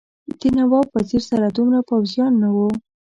[0.39, 2.69] د نواب وزیر سره دومره پوځیان نه وو.